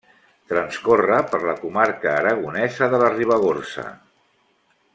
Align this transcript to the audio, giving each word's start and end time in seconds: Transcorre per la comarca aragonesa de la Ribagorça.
Transcorre 0.51 1.19
per 1.33 1.41
la 1.49 1.53
comarca 1.59 2.15
aragonesa 2.21 2.89
de 2.95 3.01
la 3.05 3.11
Ribagorça. 3.19 3.85